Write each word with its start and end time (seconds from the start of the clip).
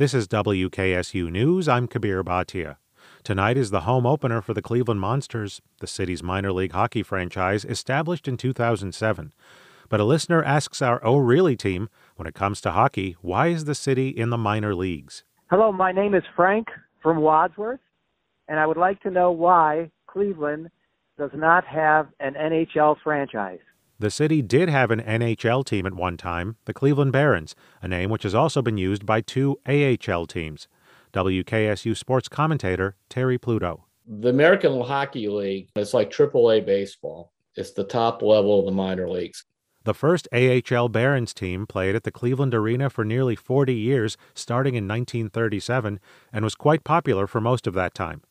This 0.00 0.14
is 0.14 0.26
WKSU 0.28 1.30
News. 1.30 1.68
I'm 1.68 1.86
Kabir 1.86 2.24
Bhatia. 2.24 2.78
Tonight 3.22 3.58
is 3.58 3.70
the 3.70 3.82
home 3.82 4.06
opener 4.06 4.40
for 4.40 4.54
the 4.54 4.62
Cleveland 4.62 4.98
Monsters, 4.98 5.60
the 5.80 5.86
city's 5.86 6.22
minor 6.22 6.54
league 6.54 6.72
hockey 6.72 7.02
franchise 7.02 7.66
established 7.66 8.26
in 8.26 8.38
2007. 8.38 9.34
But 9.90 10.00
a 10.00 10.04
listener 10.04 10.42
asks 10.42 10.80
our 10.80 11.04
Oh 11.04 11.18
Really 11.18 11.54
team, 11.54 11.90
when 12.16 12.26
it 12.26 12.34
comes 12.34 12.62
to 12.62 12.70
hockey, 12.70 13.18
why 13.20 13.48
is 13.48 13.66
the 13.66 13.74
city 13.74 14.08
in 14.08 14.30
the 14.30 14.38
minor 14.38 14.74
leagues? 14.74 15.22
Hello, 15.50 15.70
my 15.70 15.92
name 15.92 16.14
is 16.14 16.24
Frank 16.34 16.68
from 17.02 17.18
Wadsworth, 17.18 17.80
and 18.48 18.58
I 18.58 18.64
would 18.64 18.78
like 18.78 19.02
to 19.02 19.10
know 19.10 19.30
why 19.30 19.90
Cleveland 20.06 20.70
does 21.18 21.32
not 21.34 21.66
have 21.66 22.08
an 22.20 22.36
NHL 22.40 22.96
franchise. 23.04 23.60
The 24.00 24.10
city 24.10 24.40
did 24.40 24.70
have 24.70 24.90
an 24.90 25.02
NHL 25.02 25.62
team 25.62 25.84
at 25.84 25.92
one 25.92 26.16
time, 26.16 26.56
the 26.64 26.72
Cleveland 26.72 27.12
Barons, 27.12 27.54
a 27.82 27.88
name 27.88 28.08
which 28.08 28.22
has 28.22 28.34
also 28.34 28.62
been 28.62 28.78
used 28.78 29.04
by 29.04 29.20
two 29.20 29.60
AHL 29.68 30.26
teams. 30.26 30.68
WKSU 31.12 31.94
sports 31.94 32.26
commentator 32.26 32.96
Terry 33.10 33.36
Pluto. 33.36 33.84
The 34.06 34.30
American 34.30 34.80
Hockey 34.80 35.28
League 35.28 35.68
is 35.76 35.92
like 35.92 36.10
AAA 36.10 36.64
baseball. 36.64 37.30
It's 37.56 37.72
the 37.72 37.84
top 37.84 38.22
level 38.22 38.60
of 38.60 38.64
the 38.64 38.72
minor 38.72 39.06
leagues. 39.06 39.44
The 39.84 39.92
first 39.92 40.26
AHL 40.32 40.88
Barons 40.88 41.34
team 41.34 41.66
played 41.66 41.94
at 41.94 42.04
the 42.04 42.10
Cleveland 42.10 42.54
Arena 42.54 42.88
for 42.88 43.04
nearly 43.04 43.36
40 43.36 43.74
years, 43.74 44.16
starting 44.32 44.76
in 44.76 44.88
1937, 44.88 46.00
and 46.32 46.42
was 46.42 46.54
quite 46.54 46.84
popular 46.84 47.26
for 47.26 47.42
most 47.42 47.66
of 47.66 47.74
that 47.74 47.92
time. 47.92 48.22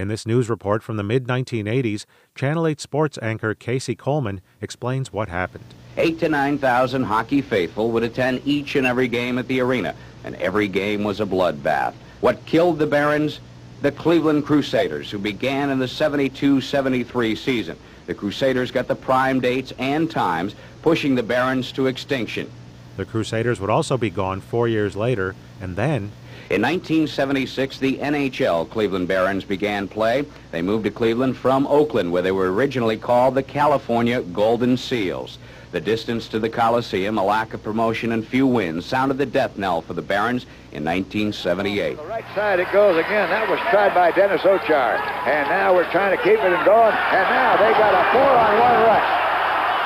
In 0.00 0.08
this 0.08 0.24
news 0.24 0.48
report 0.48 0.82
from 0.82 0.96
the 0.96 1.02
mid 1.02 1.26
1980s, 1.26 2.06
Channel 2.34 2.66
8 2.66 2.80
sports 2.80 3.18
anchor 3.20 3.54
Casey 3.54 3.94
Coleman 3.94 4.40
explains 4.62 5.12
what 5.12 5.28
happened. 5.28 5.66
Eight 5.98 6.18
to 6.20 6.28
9,000 6.30 7.02
hockey 7.02 7.42
faithful 7.42 7.90
would 7.90 8.02
attend 8.02 8.40
each 8.46 8.76
and 8.76 8.86
every 8.86 9.08
game 9.08 9.36
at 9.36 9.46
the 9.46 9.60
arena, 9.60 9.94
and 10.24 10.36
every 10.36 10.68
game 10.68 11.04
was 11.04 11.20
a 11.20 11.26
bloodbath. 11.26 11.92
What 12.22 12.46
killed 12.46 12.78
the 12.78 12.86
Barons? 12.86 13.40
The 13.82 13.92
Cleveland 13.92 14.46
Crusaders, 14.46 15.10
who 15.10 15.18
began 15.18 15.68
in 15.68 15.78
the 15.78 15.84
72-73 15.84 17.36
season. 17.36 17.76
The 18.06 18.14
Crusaders 18.14 18.70
got 18.70 18.88
the 18.88 18.96
prime 18.96 19.38
dates 19.38 19.74
and 19.78 20.10
times, 20.10 20.54
pushing 20.80 21.14
the 21.14 21.22
Barons 21.22 21.72
to 21.72 21.88
extinction. 21.88 22.50
The 22.96 23.04
Crusaders 23.04 23.60
would 23.60 23.68
also 23.68 23.98
be 23.98 24.08
gone 24.08 24.40
four 24.40 24.66
years 24.66 24.96
later, 24.96 25.34
and 25.60 25.76
then 25.76 26.10
in 26.50 26.62
1976, 26.62 27.78
the 27.78 27.98
NHL 27.98 28.68
Cleveland 28.70 29.06
Barons 29.06 29.44
began 29.44 29.86
play. 29.86 30.24
They 30.50 30.62
moved 30.62 30.82
to 30.82 30.90
Cleveland 30.90 31.36
from 31.36 31.64
Oakland, 31.68 32.10
where 32.10 32.22
they 32.22 32.32
were 32.32 32.52
originally 32.52 32.96
called 32.96 33.36
the 33.36 33.42
California 33.44 34.20
Golden 34.20 34.76
Seals. 34.76 35.38
The 35.70 35.80
distance 35.80 36.26
to 36.26 36.40
the 36.40 36.48
Coliseum, 36.48 37.18
a 37.18 37.24
lack 37.24 37.54
of 37.54 37.62
promotion, 37.62 38.10
and 38.10 38.26
few 38.26 38.48
wins 38.48 38.84
sounded 38.84 39.18
the 39.18 39.26
death 39.26 39.56
knell 39.56 39.80
for 39.80 39.94
the 39.94 40.02
Barons 40.02 40.42
in 40.72 40.82
1978. 40.82 41.96
The 41.96 42.02
right 42.02 42.24
side 42.34 42.58
it 42.58 42.66
goes 42.72 42.98
again. 42.98 43.30
That 43.30 43.48
was 43.48 43.60
tried 43.70 43.94
by 43.94 44.10
Dennis 44.10 44.40
Ochar. 44.42 44.98
And 45.30 45.48
now 45.48 45.72
we're 45.72 45.88
trying 45.92 46.16
to 46.18 46.22
keep 46.24 46.34
it 46.34 46.50
and 46.50 46.64
going. 46.66 46.94
And 47.14 47.26
now 47.30 47.54
they 47.62 47.70
got 47.78 47.94
a 47.94 48.02
four-on-one 48.10 48.78
rush. 48.90 49.10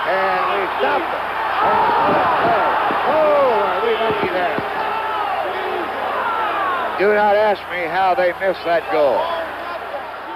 And 0.09 0.41
we 0.49 0.61
stopped 0.81 1.13
it. 1.13 1.25
Oh, 1.61 1.93
oh, 2.09 2.33
oh. 2.49 2.65
oh, 3.13 3.53
are 3.69 3.81
we 3.85 3.93
lucky 4.01 4.33
there? 4.33 4.84
Do 6.99 7.13
not 7.13 7.35
ask 7.35 7.61
me 7.73 7.89
how 7.91 8.15
they 8.15 8.31
missed 8.39 8.65
that 8.65 8.91
goal. 8.93 9.19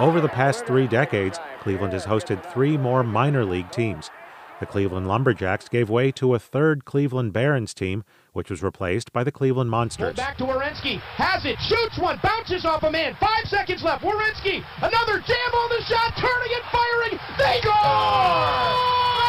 Over 0.00 0.20
the 0.20 0.28
past 0.28 0.66
three 0.66 0.86
decades, 0.86 1.38
Cleveland 1.60 1.92
has 1.92 2.04
hosted 2.04 2.44
three 2.52 2.76
more 2.76 3.02
minor 3.02 3.44
league 3.44 3.70
teams. 3.70 4.10
The 4.58 4.66
Cleveland 4.66 5.06
Lumberjacks 5.06 5.68
gave 5.68 5.88
way 5.88 6.10
to 6.12 6.34
a 6.34 6.38
third 6.40 6.84
Cleveland 6.84 7.32
Barons 7.32 7.72
team, 7.74 8.02
which 8.32 8.50
was 8.50 8.60
replaced 8.60 9.12
by 9.12 9.22
the 9.22 9.30
Cleveland 9.30 9.70
Monsters. 9.70 10.16
back 10.16 10.36
to 10.38 10.44
Werenski. 10.44 10.98
Has 11.14 11.44
it. 11.44 11.56
Shoots 11.60 11.96
one. 11.98 12.18
Bounces 12.24 12.64
off 12.64 12.82
a 12.82 12.90
man. 12.90 13.16
Five 13.20 13.44
seconds 13.46 13.84
left. 13.84 14.02
Werenski. 14.02 14.64
Another 14.78 15.20
jam 15.20 15.52
on 15.54 15.68
the 15.70 15.82
shot. 15.86 16.12
Turning 16.18 16.52
and 16.54 16.64
firing. 16.74 17.18
They 17.38 17.60
score! 17.62 18.66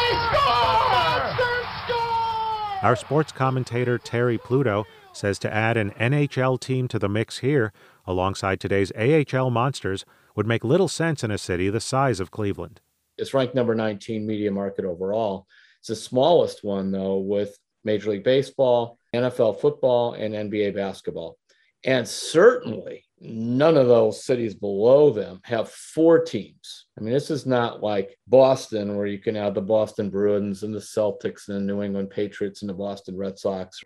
They 0.02 0.10
score! 0.34 0.90
Monsters 0.90 1.70
score! 1.86 2.82
Our 2.82 2.96
sports 2.96 3.30
commentator 3.30 3.98
Terry 3.98 4.38
Pluto 4.38 4.84
says 5.12 5.38
to 5.40 5.52
add 5.52 5.76
an 5.76 5.90
NHL 5.92 6.60
team 6.60 6.88
to 6.88 6.98
the 6.98 7.08
mix 7.08 7.38
here, 7.38 7.72
alongside 8.06 8.60
today's 8.60 8.92
AHL 8.92 9.50
Monsters, 9.50 10.04
would 10.36 10.46
make 10.46 10.64
little 10.64 10.88
sense 10.88 11.24
in 11.24 11.30
a 11.30 11.38
city 11.38 11.68
the 11.68 11.80
size 11.80 12.20
of 12.20 12.30
Cleveland. 12.30 12.80
It's 13.18 13.34
ranked 13.34 13.54
number 13.54 13.74
19 13.74 14.26
media 14.26 14.50
market 14.50 14.84
overall. 14.84 15.46
It's 15.80 15.88
the 15.88 15.96
smallest 15.96 16.64
one, 16.64 16.90
though, 16.90 17.18
with 17.18 17.58
Major 17.84 18.10
League 18.10 18.24
Baseball, 18.24 18.98
NFL 19.14 19.60
football, 19.60 20.14
and 20.14 20.34
NBA 20.34 20.74
basketball. 20.74 21.36
And 21.84 22.06
certainly 22.06 23.04
none 23.20 23.76
of 23.76 23.88
those 23.88 24.24
cities 24.24 24.54
below 24.54 25.10
them 25.10 25.40
have 25.44 25.70
four 25.70 26.22
teams. 26.22 26.86
I 26.98 27.02
mean, 27.02 27.12
this 27.12 27.30
is 27.30 27.46
not 27.46 27.82
like 27.82 28.16
Boston, 28.26 28.96
where 28.96 29.06
you 29.06 29.18
can 29.18 29.34
have 29.34 29.54
the 29.54 29.62
Boston 29.62 30.10
Bruins 30.10 30.62
and 30.62 30.74
the 30.74 30.78
Celtics 30.78 31.48
and 31.48 31.56
the 31.56 31.72
New 31.72 31.82
England 31.82 32.10
Patriots 32.10 32.62
and 32.62 32.68
the 32.68 32.74
Boston 32.74 33.16
Red 33.16 33.38
Sox. 33.38 33.82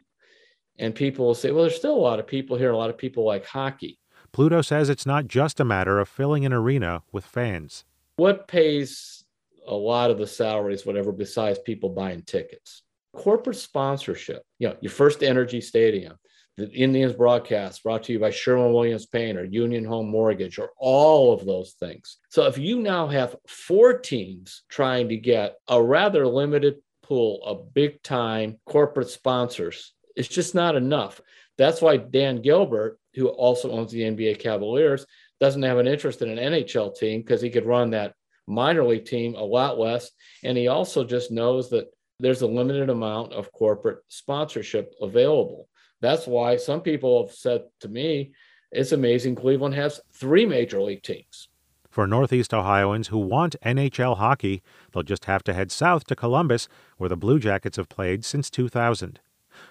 And 0.79 0.95
people 0.95 1.27
will 1.27 1.35
say, 1.35 1.51
well, 1.51 1.63
there's 1.63 1.77
still 1.77 1.95
a 1.95 1.97
lot 1.97 2.19
of 2.19 2.27
people 2.27 2.57
here, 2.57 2.71
a 2.71 2.77
lot 2.77 2.91
of 2.91 2.99
people 2.99 3.25
like 3.25 3.47
hockey. 3.47 3.99
Pluto 4.33 4.63
says 4.63 4.89
it's 4.89 5.07
not 5.07 5.29
just 5.29 5.61
a 5.61 5.65
matter 5.65 6.01
of 6.01 6.09
filling 6.09 6.45
an 6.45 6.53
arena 6.53 7.03
with 7.13 7.25
fans. 7.25 7.85
What 8.17 8.49
pays 8.49 9.25
a 9.67 9.75
lot 9.75 10.11
of 10.11 10.19
the 10.19 10.27
salaries, 10.27 10.85
whatever, 10.85 11.13
besides 11.13 11.59
people 11.59 11.89
buying 11.89 12.23
tickets. 12.23 12.83
Corporate 13.15 13.57
sponsorship, 13.57 14.43
you 14.59 14.69
know, 14.69 14.77
your 14.81 14.91
FirstEnergy 14.91 15.63
Stadium, 15.63 16.19
the 16.57 16.71
Indians 16.71 17.13
broadcast 17.13 17.83
brought 17.83 18.05
to 18.05 18.13
you 18.13 18.19
by 18.19 18.31
Sherwin 18.31 18.73
Williams 18.73 19.07
Painter, 19.07 19.45
Union 19.45 19.85
Home 19.85 20.09
Mortgage, 20.09 20.59
or 20.59 20.71
all 20.79 21.33
of 21.33 21.45
those 21.45 21.73
things. 21.73 22.19
So 22.29 22.47
if 22.47 22.59
you 22.59 22.81
now 22.81 23.09
have 23.09 23.37
four 23.47 23.99
teams 23.99 24.63
trying 24.69 25.09
to 25.09 25.17
get 25.17 25.57
a 25.69 25.83
rather 25.83 26.27
limited 26.27 26.77
pool 27.03 27.41
of 27.45 27.75
big 27.75 28.03
time 28.03 28.59
corporate 28.67 29.11
sponsors, 29.11 29.95
it's 30.17 30.29
just 30.29 30.55
not 30.55 30.77
enough. 30.77 31.21
That's 31.57 31.81
why 31.81 31.97
Dan 31.97 32.43
Gilbert, 32.43 32.99
who 33.15 33.29
also 33.29 33.71
owns 33.71 33.93
the 33.93 34.03
NBA 34.03 34.39
Cavaliers, 34.39 35.07
doesn't 35.41 35.63
have 35.63 35.79
an 35.79 35.87
interest 35.87 36.23
in 36.23 36.37
an 36.37 36.53
NHL 36.53 36.97
team 36.97 37.21
because 37.21 37.41
he 37.41 37.51
could 37.51 37.67
run 37.67 37.91
that 37.91 38.15
minor 38.47 38.85
league 38.85 39.05
team 39.05 39.35
a 39.35 39.43
lot 39.43 39.79
less. 39.79 40.11
And 40.43 40.57
he 40.57 40.69
also 40.69 41.05
just 41.05 41.31
knows 41.31 41.71
that 41.71 41.87
there's 42.21 42.43
a 42.43 42.47
limited 42.47 42.91
amount 42.91 43.33
of 43.33 43.53
corporate 43.53 43.99
sponsorship 44.09 44.95
available. 45.01 45.69
That's 46.01 46.27
why 46.27 46.57
some 46.57 46.81
people 46.81 47.27
have 47.27 47.35
said 47.35 47.63
to 47.81 47.89
me, 47.89 48.33
it's 48.71 48.93
amazing 48.93 49.37
Cleveland 49.37 49.75
has 49.75 50.01
three 50.13 50.47
major 50.47 50.81
league 50.83 51.03
teams. 51.03 51.49
For 51.89 52.09
Northeast 52.09 52.53
Ohioans 52.53 53.09
who 53.09 53.19
want 53.19 53.55
NHL 53.65 54.17
hockey, 54.17 54.63
they'll 54.93 55.05
just 55.05 55.27
have 55.27 55.45
to 55.45 55.55
head 55.55 55.71
south 55.71 56.05
to 56.07 56.17
Columbus, 56.17 56.67
where 56.97 57.09
the 57.09 57.17
Blue 57.17 57.39
Jackets 57.39 57.77
have 57.77 57.89
played 57.89 58.25
since 58.25 58.51
2000. 58.51 59.21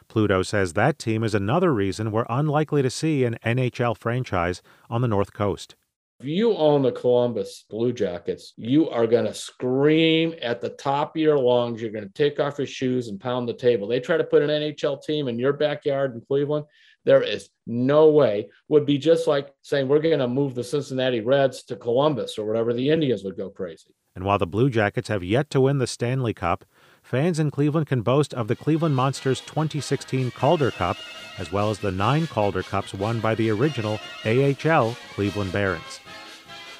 Pluto 0.07 0.41
says 0.43 0.73
that 0.73 0.99
team 0.99 1.23
is 1.23 1.33
another 1.33 1.73
reason 1.73 2.11
we're 2.11 2.25
unlikely 2.29 2.81
to 2.81 2.89
see 2.89 3.23
an 3.23 3.37
NHL 3.45 3.97
franchise 3.97 4.61
on 4.89 5.01
the 5.01 5.07
North 5.07 5.33
Coast. 5.33 5.75
If 6.19 6.27
you 6.27 6.55
own 6.55 6.83
the 6.83 6.91
Columbus 6.91 7.65
Blue 7.69 7.91
Jackets, 7.91 8.53
you 8.55 8.89
are 8.89 9.07
going 9.07 9.25
to 9.25 9.33
scream 9.33 10.33
at 10.41 10.61
the 10.61 10.69
top 10.69 11.15
of 11.15 11.21
your 11.21 11.37
lungs. 11.37 11.81
You're 11.81 11.91
going 11.91 12.07
to 12.07 12.13
take 12.13 12.39
off 12.39 12.57
your 12.57 12.67
shoes 12.67 13.09
and 13.09 13.19
pound 13.19 13.49
the 13.49 13.53
table. 13.53 13.87
They 13.87 13.99
try 13.99 14.15
to 14.15 14.23
put 14.23 14.41
an 14.41 14.49
NHL 14.49 15.03
team 15.03 15.27
in 15.27 15.37
your 15.37 15.53
backyard 15.53 16.13
in 16.13 16.21
Cleveland. 16.21 16.65
There 17.03 17.21
is 17.21 17.49
no 17.67 18.09
way. 18.09 18.49
Would 18.69 18.85
be 18.85 18.97
just 18.97 19.27
like 19.27 19.53
saying 19.63 19.87
we're 19.87 19.99
going 19.99 20.19
to 20.19 20.27
move 20.27 20.55
the 20.55 20.63
Cincinnati 20.63 21.19
Reds 21.19 21.63
to 21.63 21.75
Columbus 21.75 22.37
or 22.37 22.45
whatever. 22.45 22.73
The 22.73 22.89
Indians 22.89 23.23
would 23.25 23.35
go 23.35 23.49
crazy. 23.49 23.93
And 24.15 24.23
while 24.23 24.37
the 24.37 24.47
Blue 24.47 24.69
Jackets 24.69 25.09
have 25.09 25.23
yet 25.23 25.49
to 25.49 25.59
win 25.59 25.79
the 25.79 25.87
Stanley 25.87 26.33
Cup, 26.33 26.63
fans 27.03 27.37
in 27.37 27.51
Cleveland 27.51 27.87
can 27.87 28.01
boast 28.01 28.33
of 28.33 28.47
the 28.47 28.55
Cleveland 28.55 28.95
Monsters 28.95 29.41
2016 29.41 30.31
Calder 30.31 30.71
Cup, 30.71 30.97
as 31.37 31.51
well 31.51 31.69
as 31.69 31.79
the 31.79 31.91
nine 31.91 32.25
Calder 32.25 32.63
Cups 32.63 32.93
won 32.93 33.19
by 33.19 33.35
the 33.35 33.51
original 33.51 33.99
AHL 34.25 34.97
Cleveland 35.13 35.51
Barons. 35.51 35.99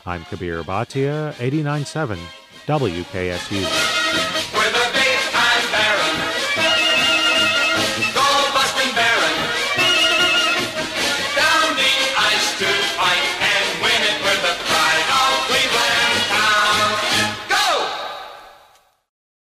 I'm 0.05 0.25
Kabir 0.25 0.63
Bhatia, 0.63 1.33
89.7 1.33 2.17
WKSU. 2.65 4.02